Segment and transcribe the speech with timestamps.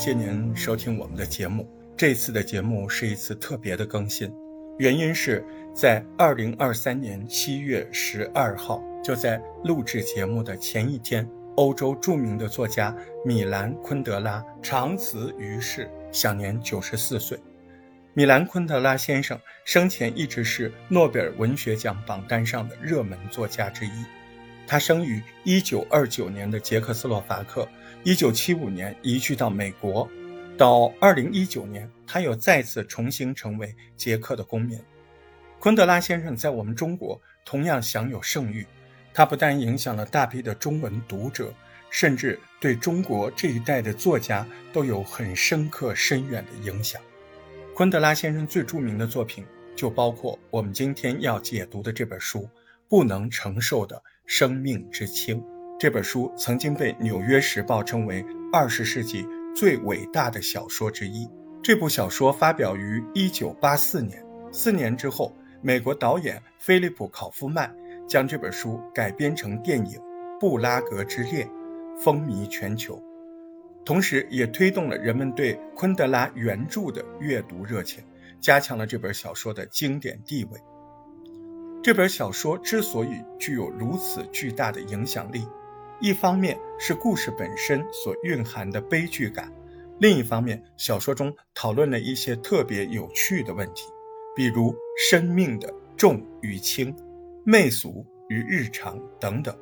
[0.00, 1.68] 谢您收听我们的节目。
[1.94, 4.32] 这次的节目是一次特别的更新，
[4.78, 5.44] 原因是
[5.74, 12.96] 在二零二三年七月十二号，就在录制节目的前一天，欧洲著名的作家
[13.26, 17.38] 米兰·昆德拉长辞于世，享年九十四岁。
[18.14, 23.90] 米兰·昆德拉先生生前一直是诺贝尔文学奖榜单上的热门作家之一。
[24.66, 27.68] 他生于一九二九年的捷克斯洛伐克，
[28.02, 30.08] 一九七五年移居到美国，
[30.56, 34.80] 到二零一九年，他又再次重新成为捷克的公民。
[35.58, 38.66] 昆德拉先生在我们中国同样享有盛誉，
[39.12, 41.52] 他不但影响了大批的中文读者，
[41.90, 47.02] 甚至对中国这一代的作家都有很深刻深远的影响。
[47.74, 49.44] 昆德拉先生最著名的作品
[49.76, 52.40] 就包括我们今天要解读的这本书
[52.88, 55.38] 《不能承受的生命之轻》。
[55.80, 61.26] 这本书曾经被《纽约时报》称为二十世纪最伟大的小说之一。
[61.62, 64.22] 这部小说发表于一九八四年，
[64.52, 67.74] 四年之后，美国导演菲利普·考夫曼
[68.06, 69.98] 将这本书改编成电影
[70.38, 71.48] 《布拉格之恋》，
[71.96, 73.02] 风靡全球。
[73.82, 78.04] 同时，也推动了人们对昆德拉原著的阅读热情，
[78.38, 80.60] 加强了这本小说的经典地位。
[81.82, 85.46] 这本小说之所以具有如此巨大的影响力，
[86.00, 89.52] 一方面是故事本身所蕴含的悲剧感，
[89.98, 93.84] 另一方面，小说中讨论了一些特别有趣的问题，
[94.34, 94.74] 比如
[95.10, 96.94] 生命的重与轻、
[97.44, 99.54] 媚俗与日常等等。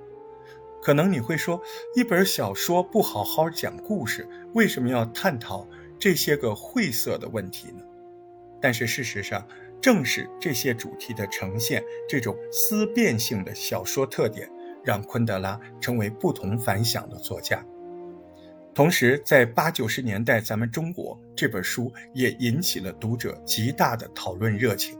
[0.81, 1.61] 可能你会说，
[1.97, 7.83] 一本小说不好好讲故事，为什么要探讨这些个晦涩的问题呢？
[8.61, 9.45] 但是事实上，
[9.81, 14.49] 正是这些主题的呈现，这种思辨性的小说特点，
[14.85, 17.65] 让昆德拉成为不同凡响的作家。
[18.75, 24.97] 同时，在八九十年代，咱们中国这本书也引起了读者极大的讨论热情。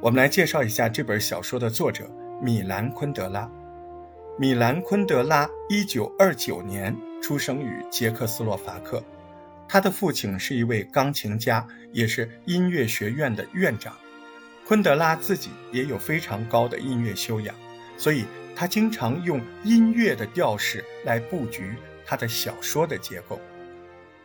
[0.00, 2.10] 我们来介绍一下这本小说的作者
[2.42, 3.48] 米兰·昆德拉。
[4.38, 9.02] 米兰·昆德拉一九二九年出生于捷克斯洛伐克，
[9.68, 13.94] 他的父亲是一位钢琴家，也是音乐学院的院长。
[14.66, 17.54] 昆德拉自己也有非常高的音乐修养，
[17.96, 18.24] 所以
[18.58, 23.38] 他经常用音乐的调式来布局他的小说的结构。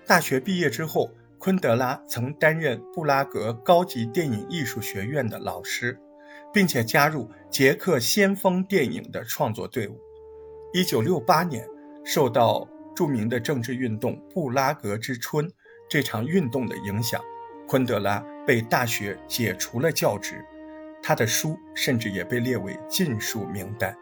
[0.08, 6.00] 大学毕业之后，昆德拉曾担任布拉格高级电影艺术学院的老师。
[6.54, 10.00] 并且加入捷克先锋电影的创作队伍。
[10.72, 11.68] 一九六八年，
[12.06, 15.52] 受到著名的政治运动“布拉格之春”
[15.90, 17.20] 这场运动的影响，
[17.68, 20.46] 昆德拉被大学解除了教职，
[21.02, 23.98] 他的书甚至也被列为禁书名单。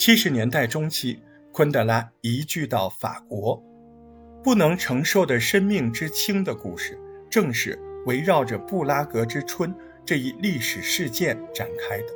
[0.00, 1.22] 七十年代中期，
[1.52, 3.62] 昆德拉移居到法国，
[4.42, 9.74] 不能承受的生命之轻的故事，正是围绕着布拉格之春。
[10.06, 12.06] 这一历史事件展开的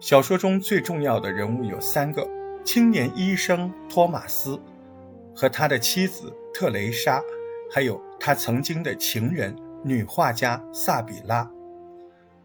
[0.00, 2.26] 小说中最重要的人物有三个：
[2.64, 4.58] 青年医生托马斯
[5.34, 7.22] 和他的妻子特蕾莎，
[7.70, 9.54] 还有他曾经的情人
[9.84, 11.46] 女画家萨比拉。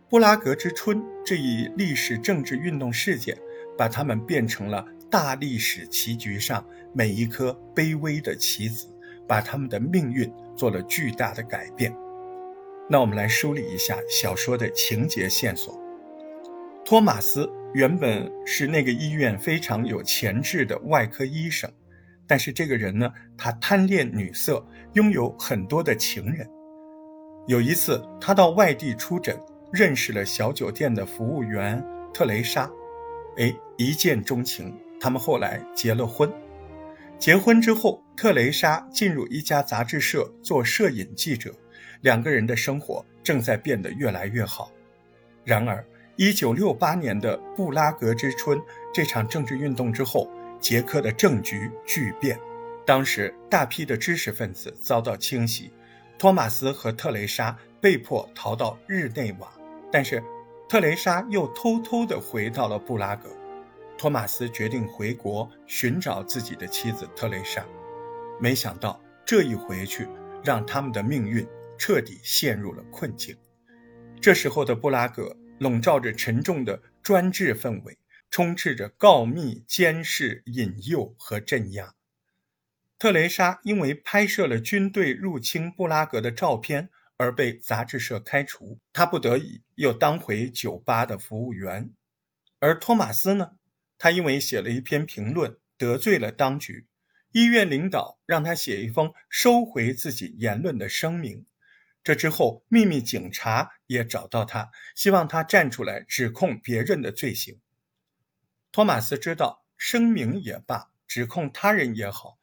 [0.09, 3.37] 布拉格之春这一历史政治运动事件，
[3.81, 8.85] 把他们变成了大历史棋局上每一颗卑微的棋子，
[9.27, 11.91] 把他们的命运做了巨大的改变。
[12.87, 15.81] 那我们来梳理一下小说的情节线索。
[16.85, 21.67] 托马斯原本是那个医院非常有潜质的外科医生，
[22.27, 24.63] 但是这个人呢，他贪恋女色，
[24.93, 26.47] 拥有很多的情人。
[27.47, 29.35] 有一次，他到外地出诊，
[29.73, 32.69] 认识了小酒店的服务员特蕾莎，
[33.37, 34.77] 哎，一见钟情。
[34.99, 36.31] 他们后来结了婚。
[37.17, 41.53] 结婚之后，特蕾莎进入一家杂志社做摄影记者。
[42.01, 44.71] 两个人的生活正在变得越来越好。
[45.43, 45.85] 然而
[46.17, 48.59] ，1968年的布拉格之春
[48.93, 50.29] 这场政治运动之后，
[50.59, 52.39] 捷克的政局巨变。
[52.85, 55.71] 当时，大批的知识分子遭到清洗，
[56.17, 59.51] 托马斯和特蕾莎被迫逃到日内瓦。
[59.91, 60.23] 但是，
[60.71, 63.29] 特蕾莎又偷偷地回到了布拉格。
[63.97, 67.65] 托马斯决定回国寻找自己的妻子特蕾莎。
[68.39, 70.07] 没想到，这一回去，
[70.41, 71.45] 让他们的命运。
[71.77, 73.35] 彻底陷入了困境。
[74.21, 77.97] 这时候的布拉格笼罩着沉重的专制氛围，
[78.29, 81.95] 充斥着告密、监视、引诱和镇压。
[82.97, 86.89] 特蕾莎因为拍摄了军队入侵布拉格的照片
[87.21, 91.93] 而被杂志社开除，他不得已又当回酒吧的服务员。
[92.57, 93.51] 而托马斯呢？
[93.99, 96.87] 他因为写了一篇评论得罪了当局，
[97.31, 101.45] 医院领导让他写一封收回自己言论的声明。
[102.03, 107.61] 这之后，秘密警察也找到他，希望他站出来指控别人的罪行。
[108.71, 112.39] 托马斯知道，声明也罢，指控他人也好，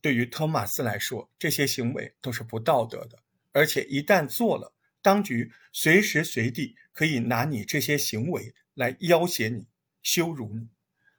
[0.00, 3.22] 对于托马斯来说，这些行为都是不道德的，
[3.56, 9.66] 而且一旦做了，当局随时随地可以拿你这些行为来要挟你、
[10.02, 10.68] 羞辱你。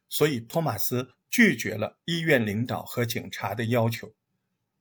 [0.08, 4.14] 所以，托马斯拒绝了医院领导和警察的要求。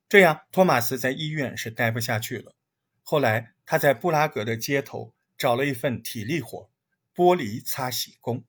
[0.07, 2.55] 这样，托马斯在医院是待不下去了。
[3.03, 6.71] 后来，他在布拉格的街头找了一份体力活——
[7.17, 8.45] 玻璃擦洗工。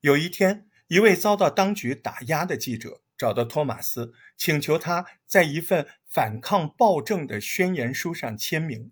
[0.00, 8.90] 有一天，一位遭到当局打压的记者找到托马斯，请求他在一份反抗暴政的宣言书上签名。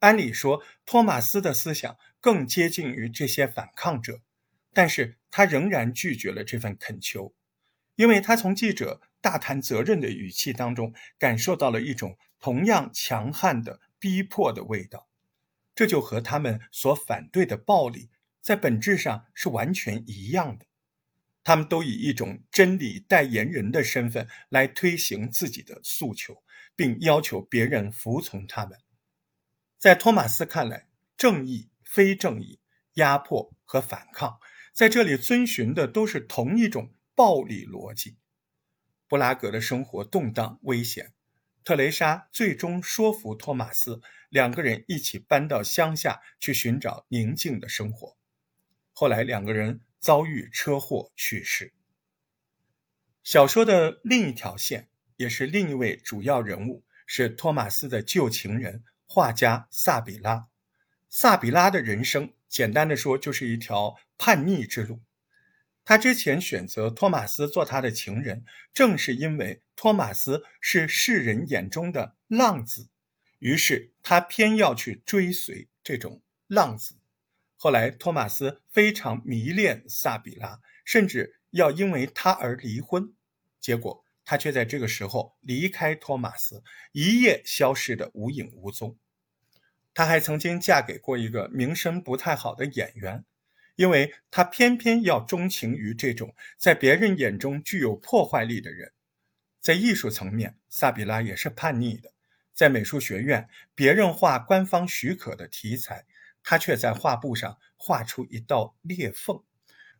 [0.00, 4.20] 按理说，托马斯的思想更接近于这些反抗者，
[4.74, 7.34] 但是他仍然拒绝了这份恳求，
[7.96, 13.80] 因为他从记者大谈责任的语气当中感受到了一种同样强悍的。
[14.02, 15.06] 逼迫的味道，
[15.76, 18.10] 这就和他们所反对的暴力
[18.40, 20.66] 在本质上是完全一样的。
[21.44, 26.42] 他们都以一种真理代言人的身份来推行自己的诉求，
[26.76, 28.78] 并要求别人服从他们。
[29.78, 30.86] 在托马斯看来，
[31.16, 32.60] 正义、非正义、
[32.94, 34.38] 压迫和反抗，
[34.72, 38.16] 在这里遵循的都是同一种暴力逻辑。
[39.08, 41.12] 布拉格的生活动荡危险。
[41.64, 44.00] 特蕾莎最终说服托马斯，
[44.30, 48.16] 两个人一起搬到乡下去寻找宁静的生活。
[48.92, 51.72] 后来，两个人遭遇车祸去世。
[53.22, 60.48] 小说的另一条线，也是另一位主要人物，是托马斯的旧情人画家萨比拉。
[61.08, 65.00] 萨比拉的人生，简单的说，就是一条叛逆之路。
[65.84, 68.44] 他之前选择托马斯做他的情人，
[68.74, 72.88] 正是因为托马斯是世人眼中的浪子，
[73.38, 76.96] 于是他偏要去追随这种浪子。
[77.62, 83.14] 后来，托马斯非常迷恋萨比拉，甚至要因为她而离婚。
[83.60, 88.98] 结果，他却在这个时候离开托马斯，一夜消失得无影无踪。
[89.94, 93.24] 她还曾经嫁给过一个名声不太好的演员。
[93.76, 98.90] 因为她偏偏要钟情于这种在别人眼中具有破坏力的人，
[99.60, 102.12] 在艺术层面，萨比拉也是叛逆的。
[102.52, 106.04] 在美术学院，别人画官方许可的题材，
[106.42, 109.42] 他却在画布上画出一道裂缝，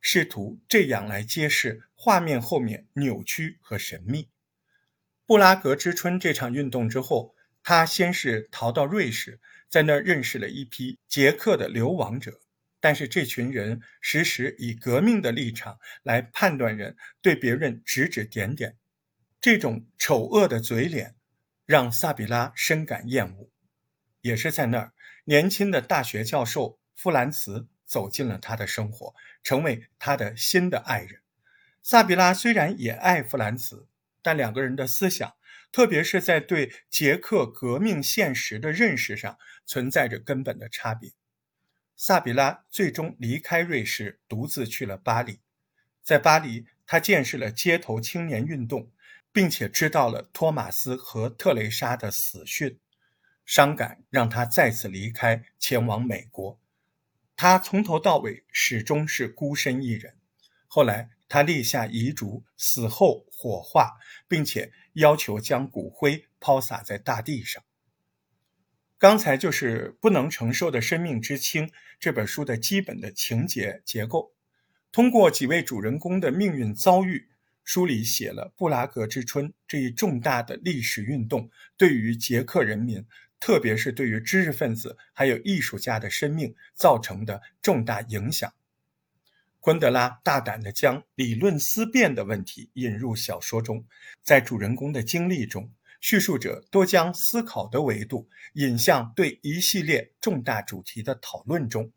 [0.01, 4.29] 试图这样来揭示画面后面扭曲和神秘。
[5.25, 12.41] 布拉格之春这场运动之后，他先是逃到瑞士，在那儿认识了一批捷克的流亡者。
[12.81, 18.77] 但是这群人时时以革命的立场来判断人，对别人指指点点，
[19.41, 21.15] 这种丑恶的嘴脸，
[21.65, 23.49] 让萨比拉深感厌恶。
[24.21, 24.93] 也是在那儿，
[25.25, 31.21] 年轻的大学教授弗兰茨走进了他的生活，成为他的新的爱人。
[31.83, 33.87] 萨比拉虽然也爱弗兰茨，
[34.23, 35.35] 但两个人的思想，
[35.71, 41.13] 特别是在对捷克革命现实的认识上，存在着根本的差别。
[41.97, 45.41] 萨比拉最终离开瑞士，独自去了巴黎。
[46.03, 48.91] 在巴黎，他见识了街头青年运动，
[49.33, 52.81] 并且知道了托马斯和特蕾莎的死讯。
[53.45, 56.59] 伤感让他再次离开，前往美国。
[57.37, 60.17] 他从头到尾始终是孤身一人。
[60.69, 67.63] 后来，他立下遗嘱，死后火化，并且要求将骨灰抛洒在大地上。
[68.99, 71.67] 刚才就是《不能承受的生命之轻》
[71.99, 74.33] 这本书的基本的情节结构，
[74.93, 77.29] 通过几位主人公的命运遭遇，
[77.65, 83.05] 书里写了布拉格之春这一重大的历史运动对于捷克人民，
[83.45, 88.55] 特别是对于知识分子还有艺术家的生命造成的重大影响。
[89.59, 93.85] 昆德拉大胆地将理论思辨的问题引入小说中，
[94.23, 95.69] 在主人公的经历中。
[96.01, 101.91] 叙述者多将思考的维度引向对一系列重大主题的讨论中，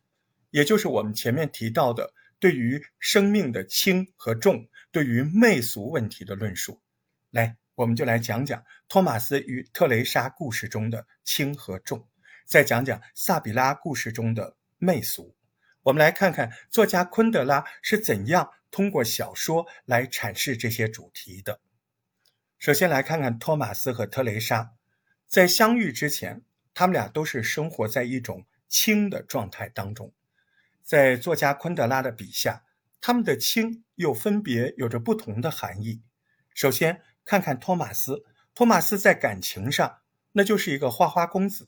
[0.50, 6.82] 也就是我们前面提到的对于生命的轻和重、对于媚俗问题的论述。
[7.30, 12.08] 来，我们就来讲讲托马斯与特蕾莎故事中的轻和重，
[12.46, 15.36] 再讲讲萨比拉故事中的媚俗。
[15.84, 21.60] 我们来看看作家昆德拉是怎样通过小说来阐释这些主题的。
[22.58, 24.72] 首先来看看托马斯和特蕾莎，
[25.27, 30.13] 在相遇之前，他们俩都是生活在一种轻的状态当中。
[30.82, 32.63] 在作家昆德拉的笔下，
[33.01, 36.01] 他们的轻又分别有着不同的含义。
[36.53, 39.98] 首先，看看托马斯，托马斯在感情上
[40.32, 41.67] 那就是一个花花公子。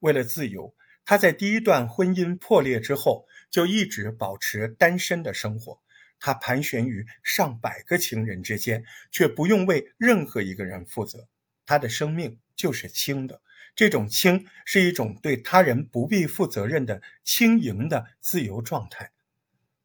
[0.00, 0.74] 为了自由，
[1.04, 5.80] 他在第一段婚姻破裂之后就一直保持单身的生活。
[6.20, 11.28] 他盘旋于上百个情人之间，却不用为任何一个人负责。
[11.64, 13.40] 他的生命就是轻的，
[13.76, 19.12] 这种轻是一种对他人不必负责任的轻盈的自由状态。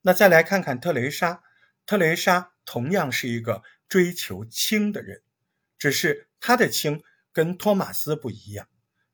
[0.01, 1.43] 那再来看看特蕾莎，
[1.85, 5.21] 特蕾莎同样是一个追求轻的人，
[5.77, 8.67] 只是他的轻跟托马斯不一样，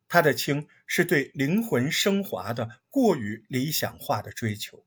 [0.07, 4.85] 他的轻是对灵魂升华的过于理想化的追求。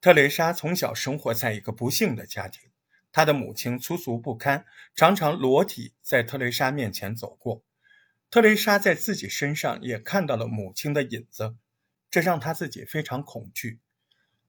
[0.00, 2.70] 特蕾莎从小生活在一个不幸的家庭，
[3.10, 7.64] 她的母亲粗俗不堪，常常裸体在特蕾莎面前走过。
[8.30, 11.54] 特蕾莎在自己身上也看到了母亲的影子，
[12.10, 13.78] 这让她自己非常恐惧。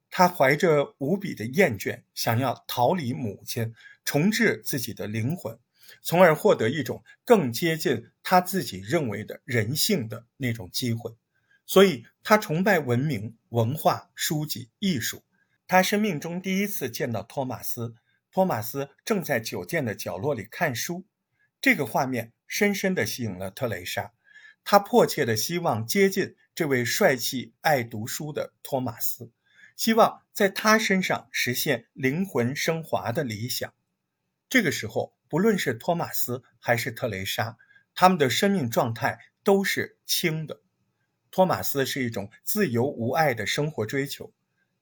[0.09, 5.59] 他怀着无比的厌倦，想要逃离母亲，重置自己的灵魂，
[6.01, 11.15] 从而获得一种更接近他自己认为的人性的那种机会。
[11.65, 15.23] 所以，他崇拜文明、文化、书籍、艺术。
[15.67, 17.95] 他生命中第一次见到托马斯，
[18.31, 21.05] 托马斯正在酒店的角落里看书。
[21.59, 24.13] 这个画面深深地吸引了特蕾莎，
[24.63, 29.31] 她迫切地希望接近这位帅气、爱读书的托马斯，
[29.75, 33.73] 希望在他身上实现灵魂升华的理想。
[34.47, 37.57] 这个时候，不论是托马斯还是特蕾莎，
[37.93, 40.61] 他们的生命状态都是轻的。
[41.31, 44.33] 托马斯是一种自由无碍的生活追求。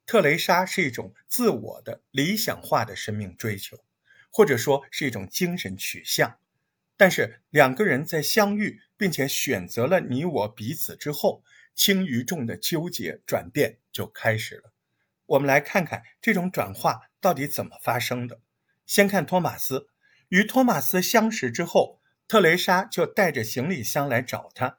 [0.06, 3.82] 特蕾莎是一种自我的理想化的生命追求，
[4.30, 6.38] 或者说是一种精神取向。
[6.96, 11.42] 但是两个人在相遇并且选择了你我彼此之后，
[11.74, 14.73] 轻与重的纠结转变就开始了。
[15.26, 18.40] 我们来看看这种转化到底怎么发生的。
[18.86, 19.88] 先看托马斯，
[20.28, 24.78] 与托马斯相识之后，特蕾莎就带着行李箱来找他。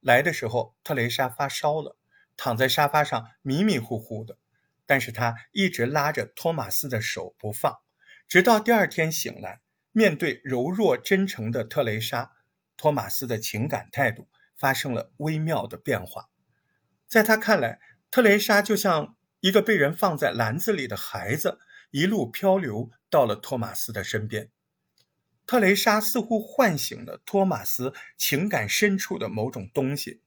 [0.00, 1.96] 来的时候，特蕾莎发烧了，
[2.36, 4.38] 躺在沙发上迷迷糊糊的。
[4.86, 7.78] 但是他一直拉着托马斯的手不放，
[8.26, 9.60] 直到第二天醒来，
[9.92, 12.32] 面对柔弱真诚的特蕾莎，
[12.76, 16.28] 托马斯的情感态度发生了微妙的变化。
[17.06, 17.78] 在他看来，
[18.10, 21.58] 特蕾莎就像一个被人放在篮子里的孩子，
[21.90, 24.50] 一路漂流到了托马斯的身边。
[25.46, 30.20] 特蕾莎似乎唤醒了托马斯情感深处的某种东西，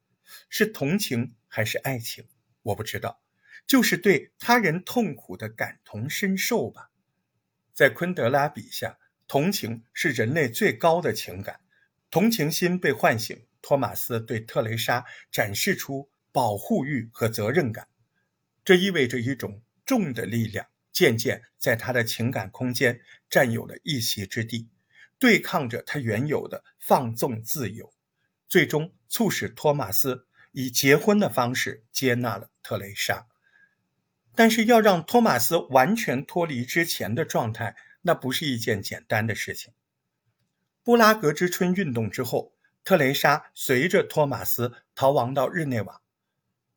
[0.49, 2.27] 是同情还是爱情？
[2.63, 3.21] 我不知道。
[3.65, 6.89] 就是对他人痛苦的感同身受吧。
[7.73, 11.61] 在昆德拉笔下，同情是人类最高的情感。
[12.11, 17.87] 同情心被唤醒，托马斯对特蕾莎展示出保护欲和责任感，
[18.63, 24.69] 这意味着一种重的力量渐渐在他的情感空间占有了一席之地，
[25.19, 27.93] 对抗着他原有的放纵自由，
[28.47, 33.27] 最终促使托马斯以结婚的方式接纳了特蕾莎。
[34.35, 39.73] 但是要让托马斯完全脱离之前的状态，那不是一件简单的事情。
[40.83, 42.53] 布拉格之春运动之后，
[42.83, 46.01] 特蕾莎随着托马斯逃亡到日内瓦，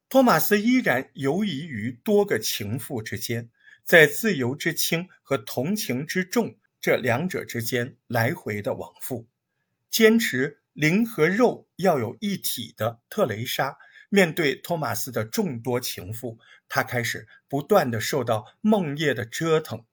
[0.08, 3.50] 托马斯依然游移于多个情妇之间，
[3.84, 9.26] 在自由之轻和同情之重这两者之间来回的往复，
[9.90, 13.76] 坚持灵和肉要有一体的特蕾莎。
[14.08, 19.84] 面对托马斯的众多情妇，他开始不断的受到梦夜的折腾，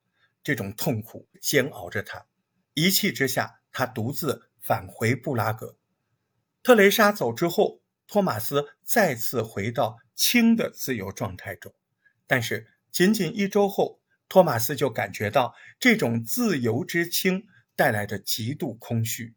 [0.44, 2.28] 这种痛苦煎熬着他。
[2.76, 5.78] 一气之下，他独自返回布拉格。
[6.62, 11.74] 特蕾莎走之后，托马斯再次回到轻的自由状态中。
[12.28, 19.36] 但是，仅仅一周后，托马斯就感觉到这种自由之轻带来的极度空虚。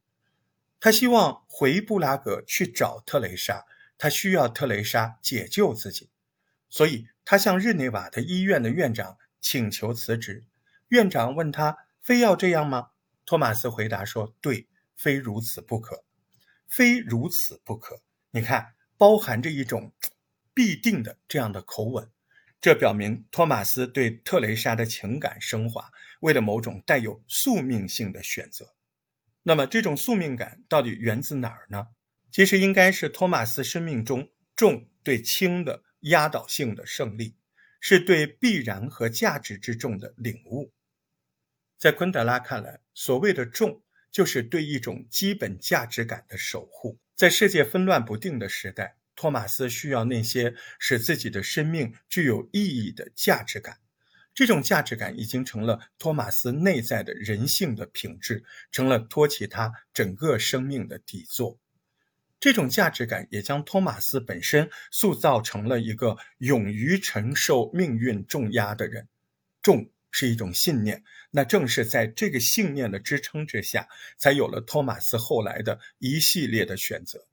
[0.78, 3.64] 他希望回布拉格去找特蕾莎。
[3.98, 6.10] 他需要特蕾莎解救自己，
[6.68, 10.44] 所以他向日内瓦的医院的院长请求辞职。
[10.88, 12.90] 院长问他：“非要这样吗？”
[13.24, 16.04] 托马斯回答说：“对，非如此不可，
[16.68, 18.02] 非如此不可。”
[18.32, 19.94] 你看，包含着一种
[20.56, 22.10] 必定的这样的口吻，
[22.62, 28.74] 这表明托马斯对特蕾莎的情感升华，为了某种带有宿命性的选择。
[29.42, 31.88] 那么，这种宿命感到底源自哪儿呢？
[32.32, 37.36] 其实应该是托马斯生命中重对轻的压倒性的胜利，
[37.78, 40.72] 是对必然和价值之重的领悟。
[41.76, 46.98] 在昆德拉看来，所谓的重，就是对一种基本价值感的守护。
[47.14, 53.78] 在世界纷乱不定的时代，托马斯需要那些使自己的生命具有意义的价值感。
[54.34, 61.58] 这种价值感已经成了托马斯内在的人性的品质，成了托起他整个生命的底座。
[62.38, 69.08] 这种价值感也将托马斯本身塑造成了一个勇于承受命运重压的人。
[69.62, 77.26] 重是一种信念，那正是在这个信念的支撑之下，才有了托马斯后来的一系列的选择。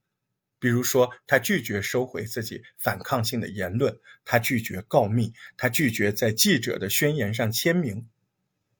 [0.64, 8.08] 比如说，他拒绝收回自己反抗性的言论，他拒绝告密，他拒绝在记者的宣言上签名。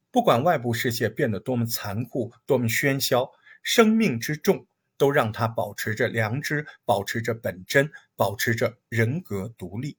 [0.10, 3.30] 不管外部世界变得多么残酷、多么喧嚣，
[3.64, 4.66] 生命之重
[4.98, 9.98] 都让他保持着良知，保持着本真，保持着人格独立。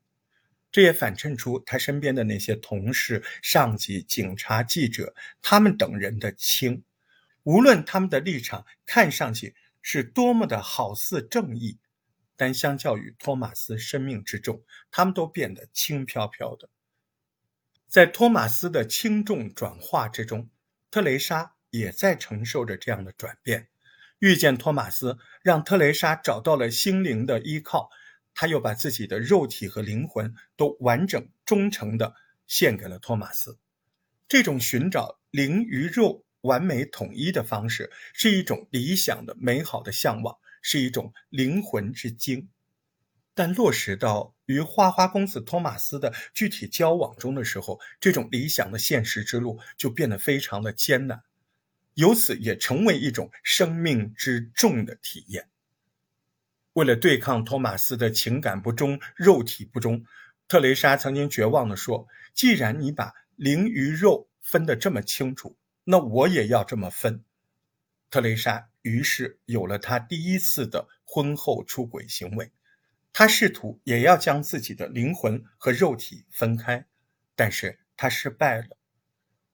[0.73, 6.83] 这也反衬出他身边的那些同事、上级、警察、记者，他们等人的轻，
[7.43, 9.55] 无论他们的立场看上去。
[9.87, 11.79] 是多么的好似正义，
[12.37, 16.71] 但相较于托马斯生命之重，他们都变得轻飘飘的。
[17.87, 20.49] 在托马斯的轻重转化之中，
[20.91, 23.69] 特蕾莎也在承受着这样的转变。
[24.21, 27.91] 遇见托马斯，让特蕾莎找到了心灵的依靠，
[28.33, 32.15] 她又把自己的肉体和灵魂都完整、忠诚地
[32.47, 33.59] 献给了托马斯。
[34.27, 36.25] 这种寻找灵与肉。
[36.45, 42.49] 完美统一的方式是一种理想的、美好的向往，是一种灵魂之精。
[43.35, 51.23] 但落实到与花花公子托马斯的具体交往中的时候，这种理想的现实之路就变得非常的艰难，
[51.95, 55.49] 由此也成为一种生命之重的体验。
[56.75, 60.05] 为了对抗托马斯的情感不忠、肉体不忠，
[60.47, 67.25] 特蕾莎曾经绝望地说：“既然你把灵与肉分得这么清楚。”那我也要这么分。
[68.11, 72.53] 特蕾莎于是有了她第一次的婚后出轨行为，
[73.13, 76.87] 她试图也要将自己的灵魂和肉体分开，
[77.35, 78.77] 但是她失败了。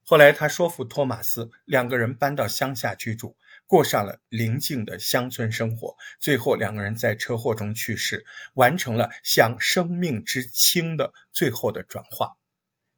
[0.05, 5.97] 后来她说服托马斯，两个人搬到乡下居住，过上了宁静的乡村生活。
[6.19, 12.37] 最后两个人在车祸中去世，完成了向生命之轻的最后的转化。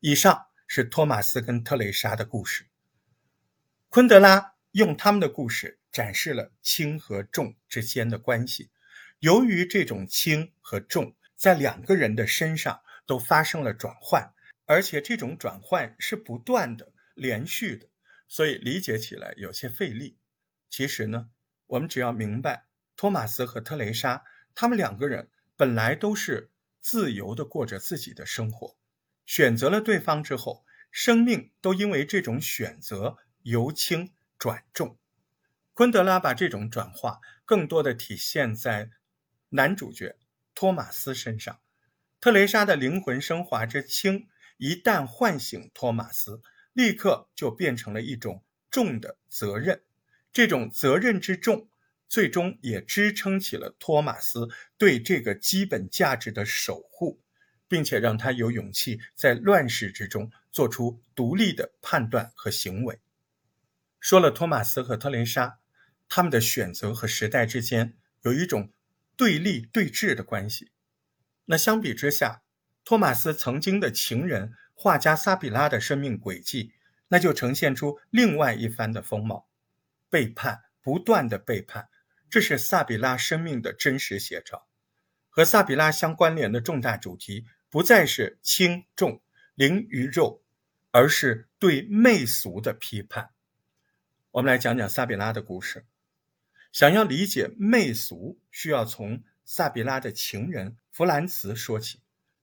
[0.01, 2.67] 以上是托马斯跟特蕾莎的故事。
[3.95, 8.71] 昆德拉用他们的故事展示了轻和重之间的关系。
[9.19, 14.33] 由于这种轻和重在两个人的身上都发生了转换，
[14.65, 17.87] 而且这种转换是不断的、连续的，
[18.29, 20.17] 所以理解起来有些费力。
[20.71, 21.29] 其实呢，
[21.67, 22.65] 我们只要明白，
[22.97, 24.25] 托马斯和特蕾莎
[24.55, 26.51] 他们两个人本来都是
[26.81, 28.75] 自由的过着自己的生活，
[29.27, 33.19] 选择了对方之后，生命都因为这种选择。
[33.43, 34.99] 由轻转重，
[35.75, 38.91] 昆德拉把这种转化更多的体现在
[39.51, 40.17] 男主角
[40.55, 41.61] 托马斯身上。
[42.21, 46.41] 特蕾莎的灵魂升华之轻，一旦唤醒托马斯，
[46.73, 49.83] 立刻就变成了一种重的责任。
[50.33, 51.69] 这种责任之重，
[52.09, 57.21] 最终也支撑起了托马斯对这个基本价值的守护，
[57.67, 63.01] 并且让他有勇气在乱世之中做出独立的判断和行为。
[64.03, 65.61] 说了托马斯和特蕾莎，
[66.09, 68.73] 他们的选择和时代之间有一种
[69.17, 70.73] 对立对峙的关系。
[71.45, 72.43] 那相比之下，
[72.85, 76.73] 托马斯曾经的情人画家萨比拉的生命轨迹，
[77.09, 79.49] 那就呈现出另外一番的风貌。
[80.11, 81.89] 背叛，不断的背叛，
[82.29, 84.67] 这是萨比拉生命的真实写照。
[85.29, 89.23] 和萨比拉相关联的重大主题，不再是轻重、
[89.55, 90.43] 灵与肉，
[90.91, 93.31] 而是对媚俗的批判。
[94.33, 95.85] 我们来讲讲萨比拉的故事。
[96.73, 102.01] 想要理解媚俗，需要从萨比拉的情人弗兰茨说起。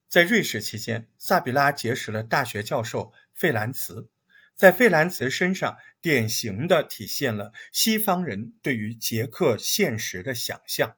[0.08, 4.08] 在瑞士期间，萨比拉结识了大学教授费兰茨。
[4.54, 10.96] 在费兰茨身上，典型的体现了西方人对于捷克现实的想象。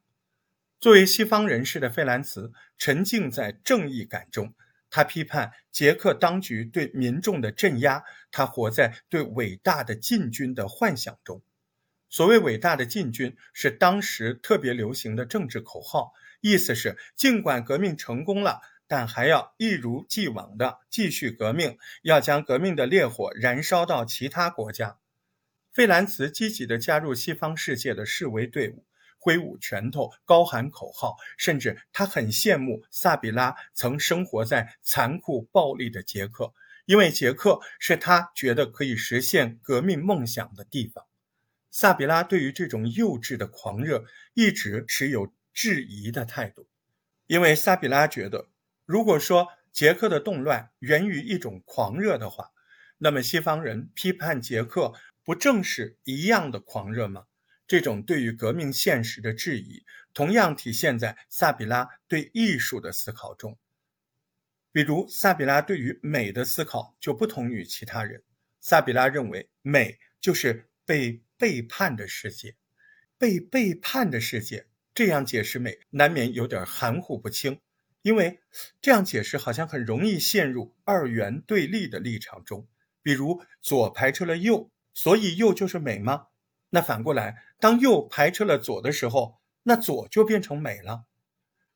[0.78, 4.52] 作为西方人士的费兰茨，沉浸在正义感中。
[4.94, 11.42] 他批判捷克当局对民众的镇压，他活在对伟大的进军的幻想中。
[12.10, 24.98] 所谓伟大的进军，是当时特别流行的政治口号，意思是尽管革命成功了，但还要一如既往的继续革命，要将革命的烈火燃烧到其他国家。
[25.72, 28.84] 费兰茨积极地加入西方世界的示威队伍。
[29.22, 36.52] 挥舞拳头，高喊口号，甚至他很羡慕萨比拉曾生活在残酷暴力的捷克，
[36.86, 41.06] 因为捷克是他觉得可以实现革命梦想的地方。
[41.70, 44.04] 萨比拉对于这种幼稚的狂热
[44.34, 46.66] 一直持有质疑的态度，
[47.28, 48.48] 因为萨比拉觉得，
[48.84, 52.50] 如果说捷克的动乱源于一种狂热的话，
[52.98, 57.26] 那么西方人批判捷克不正是一样的狂热吗？
[57.72, 59.82] 这种对于革命现实的质疑，
[60.12, 63.58] 同样体现在萨比拉对艺术的思考中。
[64.72, 68.22] 比如，萨比拉对于美的思考就不同于其他人。
[68.60, 72.56] 萨比拉认为，美就是被背叛的世界，
[73.16, 74.66] 被背叛的世界。
[74.92, 77.58] 这样解释美，难免有点含糊不清，
[78.02, 78.40] 因为
[78.82, 82.68] 这样解释好像很容易陷入二元对立的立场中。
[83.02, 86.26] 比如，左排斥了右，所以右就是美吗？
[86.74, 91.04] 那反过来，当右排斥了左的时候，那左就变成美了。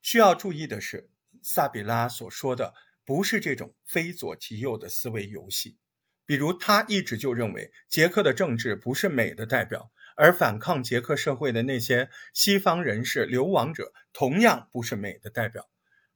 [0.00, 1.10] 需要注意的是，
[1.42, 2.72] 萨比拉所说的
[3.04, 5.76] 不是这种非左即右的思维游戏。
[6.24, 15.68] 比如，他一直就认为捷克的政治不是美的代表，而反抗捷克社会的那些西方人士、流亡者同样不是美的代表。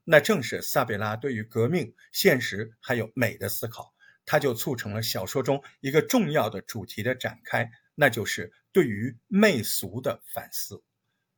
[0.04, 3.92] 那正是萨比拉对于革命、现实还有美的思考，
[4.24, 8.54] 他就促成了小说中一个重要的主题的展开，那就是。
[8.72, 10.82] 对于媚俗的反思，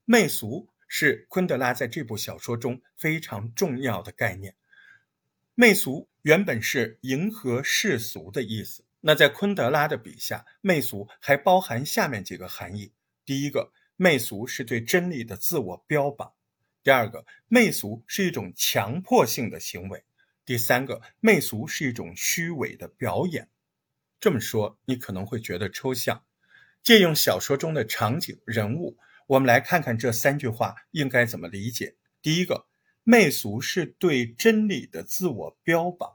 [0.05, 4.55] 媚俗是昆德拉在这部小说中非常重要的概念。
[5.55, 12.93] 媚俗原本是迎合世俗的意思，那在昆德拉的笔下，媚俗还包含下面几个含义：
[13.25, 16.35] 第一个，媚俗是对真理的自我标榜；
[16.83, 20.01] 第二个，媚俗是一种强迫性的行为；
[20.45, 23.49] 第三个，媚俗是一种虚伪的表演。
[24.21, 26.25] 这么说，你可能会觉得抽象。
[26.83, 28.97] 借用小说中的场景人物，
[29.29, 31.95] 我们来看看这三句话应该怎么理解。
[32.21, 32.67] 第一个，
[33.05, 36.11] 媚俗是对真理的自我标榜，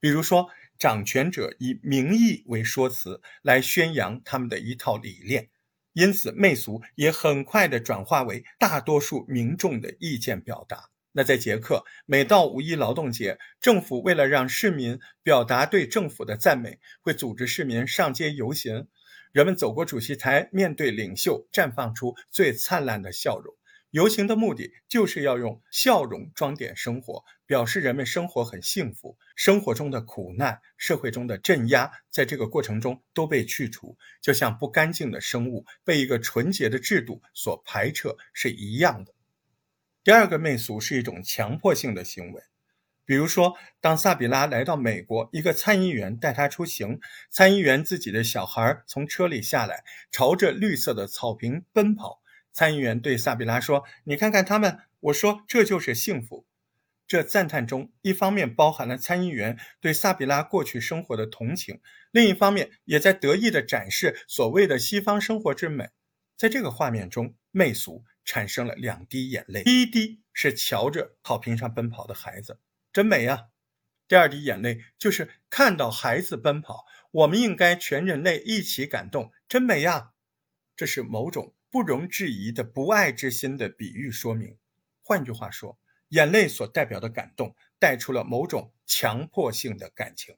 [0.00, 5.50] 比如说，掌权者以名义为说辞来宣扬他们的一套理念，
[5.92, 10.88] 因此媚俗也很快的转化为大多数民众的意见表达。
[11.12, 18.88] 那在捷克，每到五一劳动节，政府为了让市民表达对政府的赞美，会组织市民上街游行。
[19.32, 23.54] 人们走过主席台，面对领袖，绽放出最灿烂的笑容。
[23.90, 39.14] 游行的目的就是要用笑容装点生活，表示人们生活很幸福，生活中的苦难、社会中的镇压，在这个过程中都被去除，就像不干净的生物被一个纯洁的制度所排斥是一样的。
[40.04, 42.42] 第二个媚俗是一种强迫性的行为。
[43.12, 46.98] 比如说，当萨比拉来到美国，一个参议员带他出行，
[47.28, 52.22] 参议员自己的小孩从车里下来，朝着绿色的草坪奔跑。
[52.54, 56.46] 参议员对萨比拉说：“你看看他们。”我说：“这就是幸福。”
[57.06, 65.90] 这赞叹中，一方面包含了参议员对萨比拉过去生活的同情，另一方面也在得意地展示所谓的西方生活之美。
[66.38, 72.58] 在这个画面中，媚俗产生了两滴眼泪，第一滴是瞧着草坪上奔跑的孩子。
[72.92, 73.48] 真美呀！
[74.06, 79.32] 第二滴眼泪就是看到孩子奔跑，我们应该全人类一起感动。
[79.48, 80.12] 真美呀！
[80.76, 84.58] 这是某种不容置疑的不爱之心的比喻说明。
[85.02, 85.78] 换句话说，
[86.08, 90.36] 眼泪所代表的感动带出了某种强迫性的感情，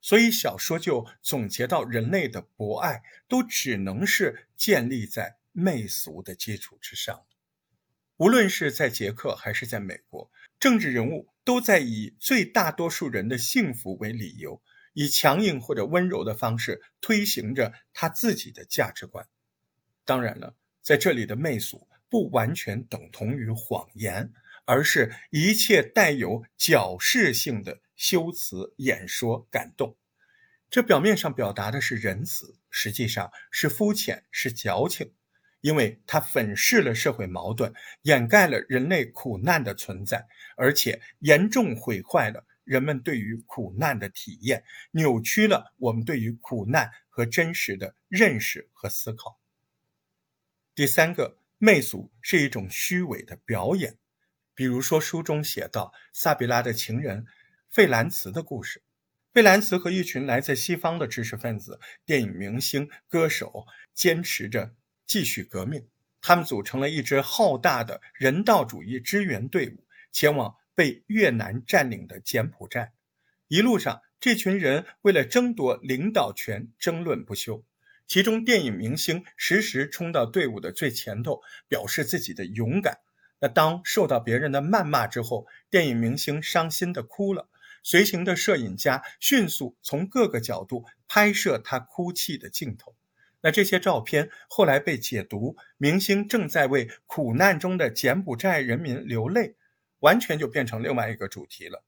[0.00, 7.26] 所以小说就总结到：人类的博爱都只能是建立在媚俗的基础之上。
[8.18, 11.28] 无论是在捷克还是在美国，政治人物。
[11.44, 14.60] 都在以最大多数人的幸福为理由，
[14.92, 19.26] 以强硬或者温柔的方式推行着他自己的价值观。
[20.04, 24.30] 当然了，在这里的媚俗不完全等同于谎言，
[24.66, 29.96] 而是一切带有矫饰性的修辞演说感动。
[30.68, 35.14] 这表面上表达的是仁慈，实际上是肤浅，是矫情。
[35.60, 49.40] 因为它粉饰了社会矛盾，掩盖了人类苦难的存在，而且严重毁坏了人们对于苦难的体验，扭曲了我们对于苦难和真实的认识和思考。
[50.74, 53.98] 第三个，媚俗是一种虚伪的表演，
[54.54, 57.26] 比如说书中写到萨比拉的情人
[57.68, 58.82] 费兰茨的故事。
[59.32, 64.74] 费兰茨和一群来自西方的知识分子、电影明星、歌手，坚持着。
[65.08, 65.88] 继续革命，
[66.20, 72.92] 他们组成了一支浩大的人道主义支援队伍，前往被越南占领的柬埔寨。
[73.48, 77.64] 一路上，这群人为了争夺领导权争论不休。
[78.06, 82.98] 其中，电影明星时时冲到队伍的最前头，表示自己的勇敢。
[83.40, 87.48] 那当受到别人的谩骂之后，电影明星伤心的哭了。
[87.82, 92.94] 随行的摄影家迅速从各个角度拍摄他哭泣的镜头。
[93.40, 99.54] 那这些照片后来被解读，明星正在为苦难中的柬埔寨人民流泪，
[100.00, 101.84] 完全就变成另外一个主题了。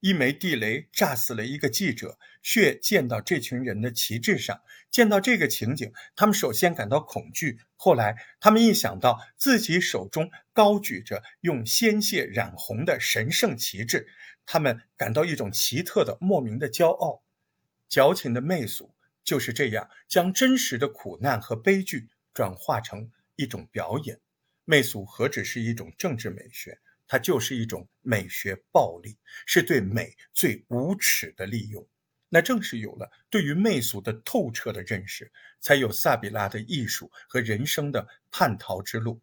[0.00, 4.60] 一枚地雷炸死了一个记者，血溅到这群人的旗帜上。
[4.90, 14.06] 见到这个情景，他们首先感到恐惧，后来他们一想到自己手中高举着用鲜血染红的神圣旗帜，
[14.44, 17.24] 他们感到一种奇特的莫名的骄傲。
[17.88, 18.93] 矫情的媚俗
[19.24, 24.20] 就是这样将真实的苦难和悲剧转化成一种表演。
[24.64, 26.78] 媚俗何止是一种政治美学？
[27.06, 31.86] 它就是一种美学暴力，是对美最无耻的利用。
[32.30, 39.20] 那正是有了对于媚俗的透彻的认识，才有萨比拉的艺术和人生的叛逃之路。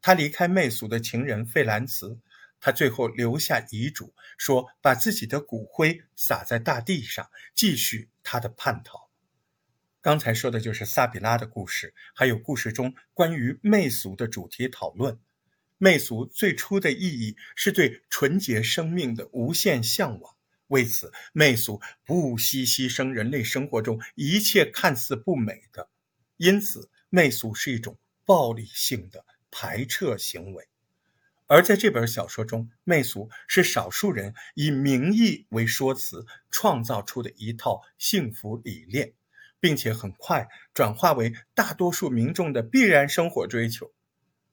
[0.00, 2.18] 他离开媚俗的情人费兰茨，
[2.60, 9.03] 他最后留下遗嘱，说把自己的骨灰撒在大地上，继续他的叛逃。
[10.04, 15.18] 刚才说的就是萨比拉的故事，还有故事中关于媚俗的主题讨论。
[15.78, 20.34] 媚俗最初的意义是对纯洁生命的无限向往，
[20.66, 25.88] 为此，媚俗不惜牺牲人类生活中一切看似不美的，
[26.36, 30.68] 因此，媚俗是一种暴力性的排斥行为。
[31.46, 39.14] 而在这本小说中，媚俗是少数人以名义为说辞创造出的一套幸福理念，
[39.64, 43.90] 并且很快转化为大多数民众的必然生活追求。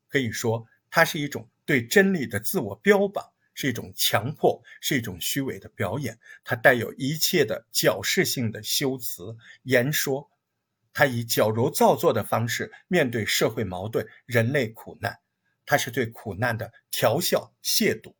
[0.08, 0.66] 可以说。
[0.94, 6.20] 它是一种对真理的自我标榜，是一种强迫，是一种虚伪的表演。
[6.44, 10.30] 它带有一切的矫饰性的修辞言说，
[10.92, 15.18] 它以矫揉造作的方式面对社会矛盾、人类苦难。
[15.66, 18.14] 它是对苦难的调笑亵渎。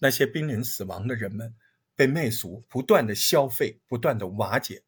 [0.00, 1.54] 那些濒临死亡的人们，
[1.94, 4.82] 被媚俗不断的消费，不断的瓦解。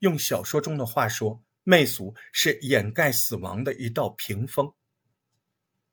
[0.00, 4.72] 用小说中的话说，媚俗是掩盖死亡的一道屏风。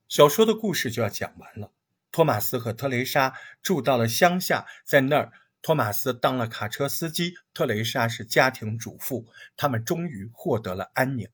[0.08, 1.72] 小说的故事就要讲完了。
[2.12, 9.28] 托马斯和特蕾莎住到了乡下，在那儿，托马斯当了卡车司机，特蕾莎是家庭主妇。
[9.58, 11.28] 他们终于获得了安宁。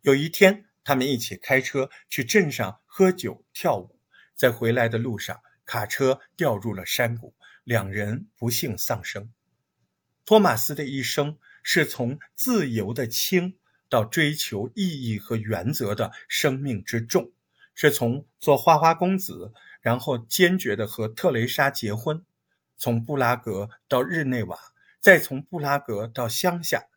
[0.00, 4.00] 有一天，他们一起开车去镇上喝酒跳舞，
[4.34, 9.30] 在回来的路上，卡车掉入了山谷，两人不幸丧生。
[10.24, 13.56] 托马斯的一生是从自由的轻
[13.88, 17.32] 到追求意义和原则的生命之重。
[17.72, 22.22] 是从做花花公子，然后坚决的和特蕾莎结婚，
[22.76, 24.58] 从布拉格到日内瓦，
[25.00, 26.88] 再从布拉格到乡下，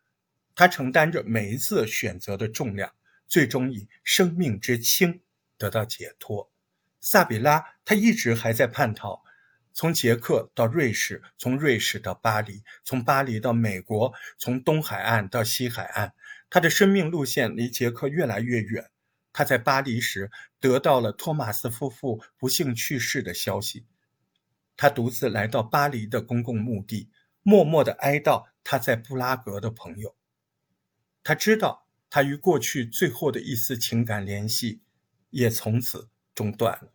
[0.56, 2.92] 他承担着每一次选择的重量，
[3.30, 5.22] 最终以生命之轻
[5.58, 6.52] 得到解脱。
[7.00, 9.24] 萨比拉，他一直还在叛逃，
[9.74, 16.14] 从捷克到瑞士，从瑞士到巴黎，从巴黎到美国，从东海岸到西海岸，
[16.50, 18.92] 他的生命路线离捷克越来越远。
[19.34, 23.88] 他在巴黎时得到了托马斯夫妇不幸去世的消息，
[24.78, 27.10] 他独自来到巴黎的公共墓地，
[27.42, 30.16] 默默地哀悼他在布拉格的朋友。
[31.24, 34.84] 他知道，他与过去最后的一丝情感联系
[35.32, 36.93] 也从此中断了。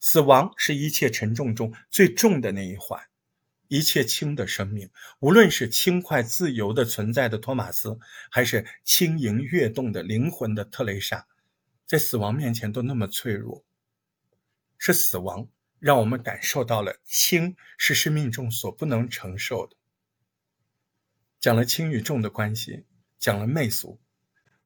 [0.00, 3.00] 死亡是一切沉重中最重的那一环。
[3.68, 7.96] 一切轻的生命，无论是轻快自由的存在的托马斯，
[8.28, 11.28] 还是轻盈跃动的灵魂的特蕾莎，
[11.86, 13.64] 在死亡面前都那么脆弱。
[14.76, 15.46] 是死亡
[15.78, 19.76] 让我们感受到了轻是生命中所不能承受的。
[21.38, 22.86] 讲了轻与重的关系，
[23.20, 24.00] 讲了媚俗，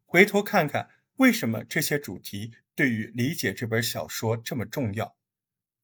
[0.07, 5.15] 回头看看为什么这些主题对于理解这本小说这么重要？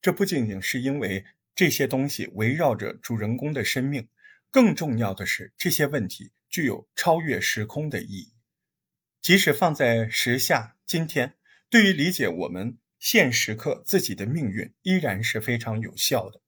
[0.00, 1.24] 这不仅仅是因为。
[1.52, 4.08] 这些东西围绕着主人公的生命，
[4.50, 8.32] 更重要的是，这些问题具有超越时空的意义。
[9.20, 11.34] 即使放在时下今天，
[11.68, 16.40] 对于理解我们现时刻自己的命运，依然是非常有效的。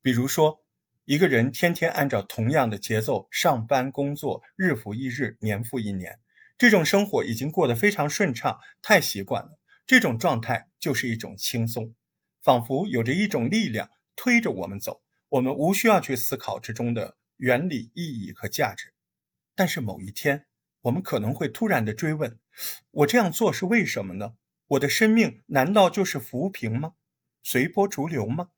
[0.00, 0.64] 比如说，
[1.04, 6.18] 一个人天天按照同样的节奏上班工作，日复一日，年复一年，
[6.56, 9.58] 这种生活已经过得非常顺畅，太习惯了。
[9.86, 11.94] 这种状态就是一种轻松，
[12.46, 13.90] 仿佛有着一种力量。
[14.14, 18.94] 推着我们走，我们无需要去思考之中的原理、意义和价值。
[19.56, 20.46] 但是某一天，
[20.82, 22.38] 我们可能会突然的追问：
[22.92, 24.36] 我这样做是为什么呢？
[24.68, 26.92] 我的生命难道就是浮萍吗？
[27.42, 28.50] 随波逐流吗？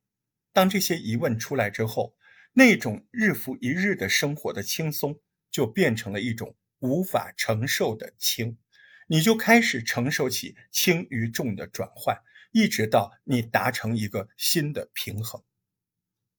[0.53, 2.15] 当这些疑问出来之后，
[2.53, 5.19] 那种日复一日的生活的轻松，
[5.51, 8.59] 就变成了一种无法承受的轻，
[9.07, 12.19] 你就开始承受起轻与重的转换，
[12.51, 15.43] 一直到你达成一个新的平衡。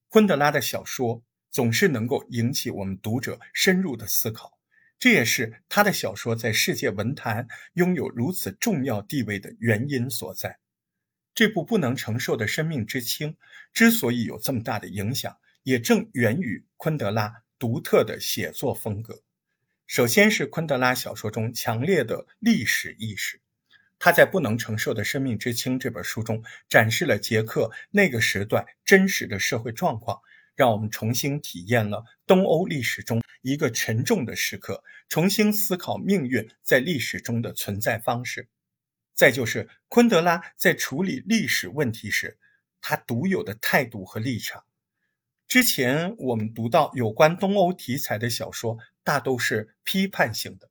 [0.08, 4.58] 昆德拉的小说总是能够引起我们读者深入的思考，
[4.98, 10.58] 这也是他的小说在世界文坛拥有如此重要地位的原因所在。
[11.34, 13.36] 这部不能承受的生命之轻
[13.72, 19.22] 之所以有这么大的影响，也正源于昆德拉独特的写作风格。
[19.86, 23.40] 首先是昆德拉小说中强烈的历史意识，
[24.02, 30.18] 他在《不能承受的生命之轻》这本书中展示了捷克那个时段真实的社会状况，
[30.56, 38.48] 让我们重新体验了东欧历史中一个沉重的时刻，重新思考命运在历史中的存在方式。
[39.12, 42.38] 再就是昆德拉在处理历史问题时，
[42.80, 44.64] 他独有的态度和立场。
[45.46, 50.70] 之前我们读到有关东欧题材的小说，大都是批判性的。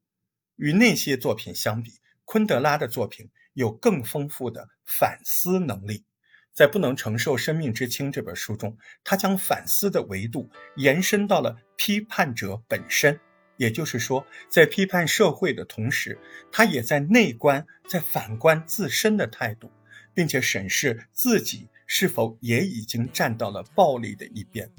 [0.56, 1.99] 与那些作品相比，
[2.32, 6.06] 昆德拉的作品有更丰富的反思能力。
[6.54, 13.20] 在《不能承受生命之轻》这本书中，他将反思的维度延伸到了批判者本身。
[13.58, 16.20] 也就是说，在批判社会的同时，
[16.52, 19.72] 他也在内观、在反观自身的态度，
[20.14, 21.68] 并且审视自己。
[21.88, 24.72] 是否也已经站到了暴力的一边？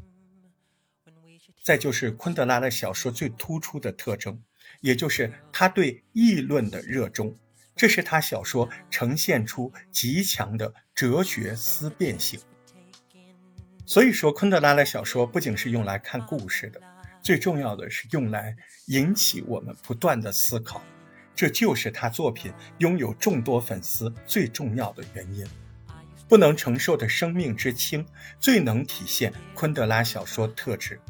[1.64, 4.40] 再就是昆德拉的小说最突出的特征，
[4.80, 7.34] 也就是他对议论的热衷，
[7.76, 12.40] 这是他小说呈现出极强的哲学思辨性。
[13.86, 16.80] 所以说，昆德拉的小说不仅是用来看故事的，
[17.22, 20.82] 最重要的是用来引起我们不断的思考，
[21.34, 25.44] 这就是他作品拥有众多粉丝最重要的原因。
[26.28, 28.06] 不能承受的生命之轻，
[28.38, 31.00] 最能体现昆德拉小说特质。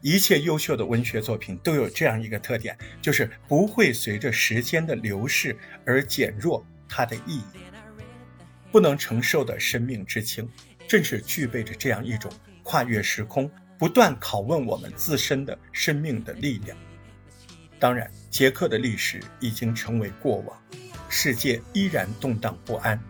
[0.00, 7.60] 一切优秀的文学作品都有这样一个特点，就是不会随着时间的流逝而减弱它的意义。
[8.70, 10.48] 不能承受的生命之轻，
[10.86, 12.30] 正是具备着这样一种
[12.62, 16.76] 跨越时空、不断拷问我们自身的生命的力量。
[17.80, 20.62] 当然，捷克的历史已经成为过往，
[21.08, 23.00] 世界依然动荡不安。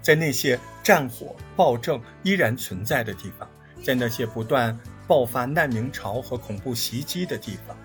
[0.00, 3.48] 在那些战火暴政依然存在的地方，
[3.84, 7.76] 在那些不断爆发难民潮和恐怖袭击的地方，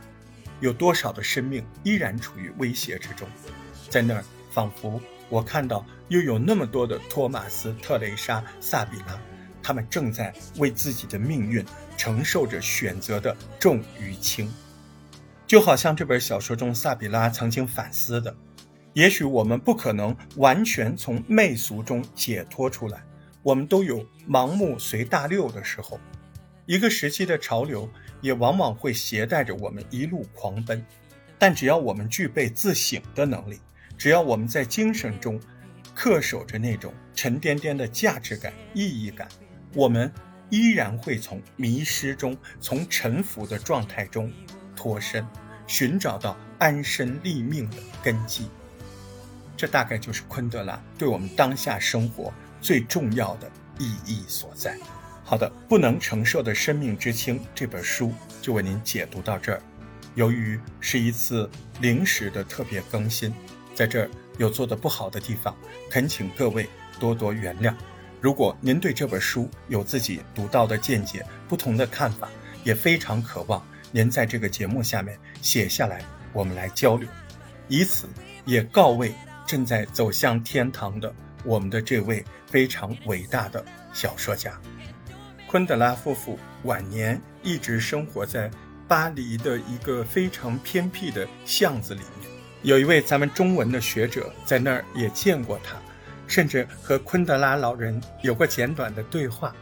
[0.59, 3.27] 有多少的生命依然处于威胁之中？
[3.89, 9.19] 在那儿，仿佛我看到又有那么多的托马斯、特蕾莎、萨比拉，
[9.61, 11.65] 他们正在为自己的命运
[11.97, 14.51] 承受着选择的重与轻，
[15.45, 18.35] 就好像这本小说中萨比拉曾经反思的。
[18.93, 23.03] 也许我们不可能完全从媚俗中解脱出来，
[23.43, 25.99] 我们都有盲目随大流的时候。
[26.67, 30.85] 一个时期的潮流也往往会携带着我们一路狂奔，
[31.39, 33.57] 但只要我们具备自省的能力，
[33.97, 35.39] 只要我们在精神中
[35.95, 39.29] 恪守着那种沉甸甸的价值感、意义感，
[39.73, 40.11] 我们
[40.49, 44.29] 依然会从迷失中、从沉浮的状态中
[44.75, 45.25] 脱身，
[45.67, 48.49] 寻找到安身立命的根基。
[49.55, 53.49] 这大概就是昆德拉对我们当下生活最重要的
[53.79, 54.77] 意义所在。
[55.29, 59.61] 好的，不能承受的生命之轻这本书就为您解读到这儿。
[60.15, 61.49] 由于是一次
[61.81, 63.33] 临时的特别更新，
[63.75, 65.53] 在这儿有做的不好的地方，
[65.91, 66.65] 恳请各位
[66.97, 67.73] 多多原谅。
[68.21, 72.29] 如果您对这本书有自己独到的见解、不同的看法，
[72.63, 73.61] 也非常渴望
[73.91, 77.05] 您在这个节目下面写下来，我们来交流，
[77.67, 78.07] 以此
[78.45, 79.11] 也告慰。
[79.45, 81.13] 正在走向天堂的
[81.45, 83.63] 我们的这位非常伟大的
[83.93, 84.59] 小说家，
[85.47, 88.51] 昆德拉夫妇晚年一直生活在
[88.85, 92.29] 巴黎的一个非常偏僻的巷子里面。
[92.63, 95.77] 有一位咱们中文的学者在那儿也见过他，
[96.27, 99.55] 甚至和昆德拉老人有过简短的对话。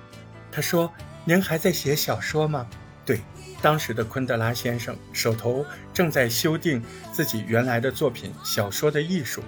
[0.51, 0.91] 他说
[1.23, 2.67] ：“您还在写小说吗？”
[3.05, 3.21] 对，
[3.61, 9.41] 当时的昆德拉先生手头正在修订自己原来的作品《小说的艺术》。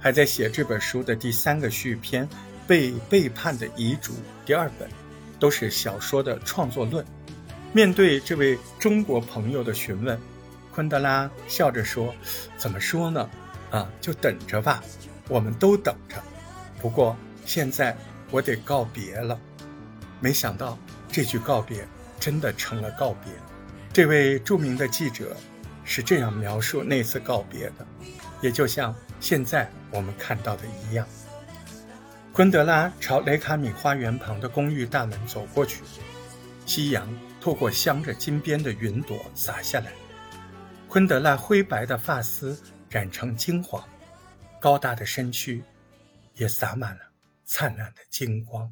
[0.00, 2.28] 还在写这本书的第三个续篇
[2.66, 4.12] 《被背叛的遗嘱》
[4.44, 4.86] 第二本，
[5.38, 7.04] 都是小说的创作论。
[7.72, 10.18] 面对这位中国朋友的询问，
[10.72, 12.14] 昆德拉笑着说
[12.56, 13.28] ：“怎么说呢？
[13.70, 14.82] 啊，就等着吧，
[15.28, 16.16] 我们都等着。
[16.80, 17.96] 不过现在
[18.30, 19.38] 我得告别了。”
[20.20, 20.78] 没想到
[21.10, 21.86] 这句告别
[22.18, 23.32] 真的成了告别。
[23.92, 25.36] 这位著名的记者
[25.84, 27.86] 是这样描述那次告别的，
[28.40, 28.94] 也就像。
[29.20, 31.06] 现在我们看到的一样，
[32.34, 35.84] 昆德拉朝雷卡米花园旁的公寓大门走过去，
[36.66, 37.08] 夕阳
[37.40, 39.92] 透过镶着金边的云朵洒下来，
[40.88, 42.60] 昆德拉灰白的发丝
[42.90, 43.80] 染成金黄，
[44.60, 45.62] 高大的身躯
[46.34, 47.02] 也洒满了
[47.44, 48.68] 灿烂的金光。